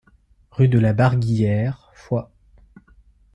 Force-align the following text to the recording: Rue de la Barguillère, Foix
Rue 0.49 0.67
de 0.67 0.79
la 0.79 0.93
Barguillère, 0.93 1.91
Foix 1.93 2.31